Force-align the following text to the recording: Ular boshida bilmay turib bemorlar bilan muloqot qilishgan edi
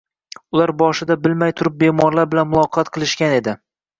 Ular 0.59 0.71
boshida 0.79 1.17
bilmay 1.25 1.53
turib 1.61 1.77
bemorlar 1.83 2.31
bilan 2.31 2.51
muloqot 2.55 2.91
qilishgan 2.97 3.37
edi 3.43 3.57